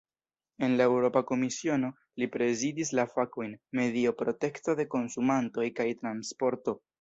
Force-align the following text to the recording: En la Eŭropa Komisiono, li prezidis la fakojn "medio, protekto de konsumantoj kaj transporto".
En 0.67 0.71
la 0.77 0.85
Eŭropa 0.91 1.21
Komisiono, 1.31 1.91
li 2.23 2.27
prezidis 2.35 2.93
la 3.01 3.05
fakojn 3.11 3.53
"medio, 3.81 4.15
protekto 4.23 4.77
de 4.81 4.87
konsumantoj 4.97 5.69
kaj 5.83 5.89
transporto". 6.01 6.77